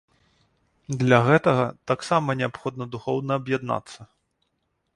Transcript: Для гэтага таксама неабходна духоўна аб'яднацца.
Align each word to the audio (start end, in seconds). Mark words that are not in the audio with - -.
Для 1.01 1.19
гэтага 1.27 1.65
таксама 1.91 2.37
неабходна 2.41 2.87
духоўна 2.95 3.31
аб'яднацца. 3.43 3.99